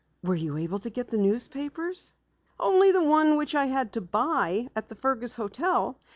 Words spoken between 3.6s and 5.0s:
had to buy at the